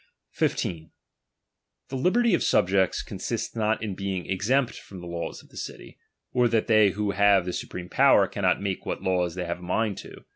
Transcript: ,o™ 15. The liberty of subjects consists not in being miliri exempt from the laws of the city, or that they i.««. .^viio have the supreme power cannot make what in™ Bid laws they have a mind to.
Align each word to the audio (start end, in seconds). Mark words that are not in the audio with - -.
,o™ 0.01 0.35
15. 0.37 0.89
The 1.89 1.95
liberty 1.95 2.33
of 2.33 2.41
subjects 2.41 3.03
consists 3.03 3.55
not 3.55 3.83
in 3.83 3.93
being 3.93 4.23
miliri 4.23 4.31
exempt 4.31 4.79
from 4.79 4.99
the 4.99 5.05
laws 5.05 5.43
of 5.43 5.49
the 5.49 5.57
city, 5.57 5.99
or 6.33 6.47
that 6.47 6.65
they 6.65 6.87
i.««. 6.87 6.91
.^viio 6.91 7.13
have 7.13 7.45
the 7.45 7.53
supreme 7.53 7.87
power 7.87 8.27
cannot 8.27 8.59
make 8.59 8.83
what 8.83 8.97
in™ 8.97 9.01
Bid 9.03 9.07
laws 9.09 9.35
they 9.35 9.45
have 9.45 9.59
a 9.59 9.61
mind 9.61 9.99
to. 9.99 10.25